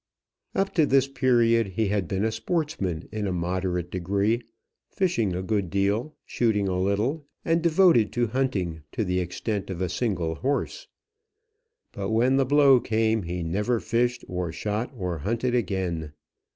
Up 0.55 0.73
to 0.73 0.87
this 0.87 1.07
period 1.07 1.67
he 1.67 1.89
had 1.89 2.07
been 2.07 2.25
a 2.25 2.31
sportsman 2.31 3.07
in 3.11 3.27
a 3.27 3.31
moderate 3.31 3.91
degree, 3.91 4.41
fishing 4.89 5.35
a 5.35 5.43
good 5.43 5.69
deal, 5.69 6.15
shooting 6.25 6.67
a 6.67 6.79
little, 6.79 7.27
and 7.45 7.61
devoted 7.61 8.11
to 8.13 8.25
hunting, 8.25 8.81
to 8.93 9.05
the 9.05 9.19
extent 9.19 9.69
of 9.69 9.79
a 9.79 9.89
single 9.89 10.33
horse. 10.33 10.87
But 11.91 12.09
when 12.09 12.37
the 12.37 12.45
blow 12.47 12.79
came, 12.79 13.21
he 13.21 13.43
never 13.43 13.79
fished 13.79 14.25
or 14.27 14.51
shot, 14.51 14.91
or 14.97 15.19
hunted 15.19 15.53
again. 15.53 16.13